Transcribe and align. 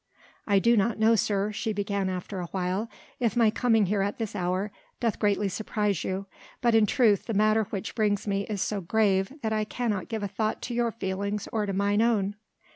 "I 0.47 0.57
do 0.57 0.75
not 0.75 0.97
know, 0.97 1.13
sir," 1.13 1.51
she 1.51 1.73
began 1.73 2.09
after 2.09 2.39
awhile, 2.39 2.89
"if 3.19 3.37
my 3.37 3.51
coming 3.51 3.85
here 3.85 4.01
at 4.01 4.17
this 4.17 4.35
hour 4.35 4.71
doth 4.99 5.19
greatly 5.19 5.47
surprise 5.47 6.03
you, 6.03 6.25
but 6.59 6.73
in 6.73 6.87
truth 6.87 7.25
the 7.27 7.35
matter 7.35 7.65
which 7.65 7.93
brings 7.93 8.25
me 8.25 8.47
is 8.47 8.63
so 8.63 8.81
grave 8.81 9.31
that 9.43 9.53
I 9.53 9.63
cannot 9.63 10.09
give 10.09 10.23
a 10.23 10.27
thought 10.27 10.59
to 10.63 10.73
your 10.73 10.91
feelings 10.91 11.47
or 11.53 11.67
to 11.67 11.73
mine 11.73 12.01
own." 12.01 12.33